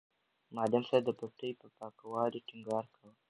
معلم 0.55 0.83
صاحب 0.89 1.03
د 1.05 1.09
پټي 1.19 1.49
په 1.61 1.67
پاکوالي 1.77 2.39
ټینګار 2.47 2.85
کاوه. 2.93 3.11